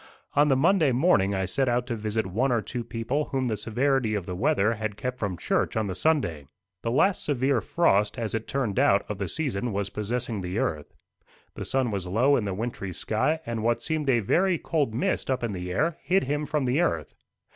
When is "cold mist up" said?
14.57-15.43